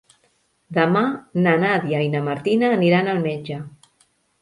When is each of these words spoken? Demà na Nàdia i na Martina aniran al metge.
Demà 0.77 1.03
na 1.45 1.53
Nàdia 1.65 2.01
i 2.07 2.09
na 2.17 2.25
Martina 2.31 2.75
aniran 2.81 3.15
al 3.15 3.25
metge. 3.31 3.63